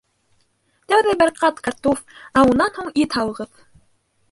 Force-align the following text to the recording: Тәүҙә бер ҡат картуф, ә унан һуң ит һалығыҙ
Тәүҙә 0.93 1.13
бер 1.19 1.33
ҡат 1.41 1.61
картуф, 1.69 2.01
ә 2.41 2.45
унан 2.55 2.75
һуң 2.81 2.91
ит 3.05 3.21
һалығыҙ 3.21 3.55